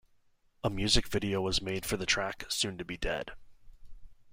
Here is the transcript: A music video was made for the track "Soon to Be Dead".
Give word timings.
A 0.63 0.69
music 0.71 1.07
video 1.07 1.41
was 1.41 1.61
made 1.61 1.85
for 1.85 1.95
the 1.95 2.07
track 2.07 2.45
"Soon 2.49 2.75
to 2.79 2.83
Be 2.83 2.97
Dead". 2.97 3.33